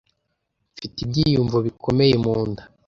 Mfite 0.73 0.97
ibyiyumvo 1.05 1.57
bikomeye 1.65 2.15
mu 2.23 2.35
nda. 2.49 2.63